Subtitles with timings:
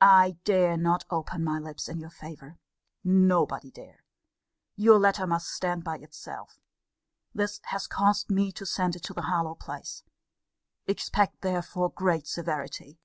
[0.00, 2.58] I dare not open my lips in your favour.
[3.04, 4.02] Nobody dare.
[4.74, 6.58] Your letter must stand by itself.
[7.32, 10.02] This has caused me to send it to Harlowe place.
[10.88, 12.98] Expect therefore great severity.